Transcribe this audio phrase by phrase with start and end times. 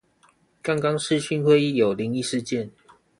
[0.63, 2.71] 剛剛視訊會議有靈異事件